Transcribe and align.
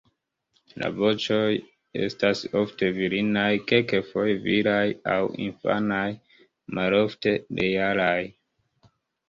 La 0.83 0.87
voĉoj 1.01 1.51
estas 2.05 2.41
ofte 2.61 2.89
virinaj, 2.95 3.45
kelkfoje 3.73 4.39
viraj 4.47 4.87
aŭ 5.13 5.21
infanaj, 5.51 6.09
malofte 6.81 7.39
realaj. 7.63 8.21